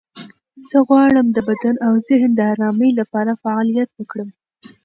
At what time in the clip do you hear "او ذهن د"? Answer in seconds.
1.85-2.39